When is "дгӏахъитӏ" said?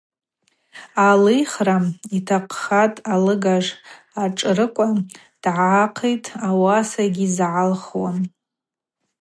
5.41-6.27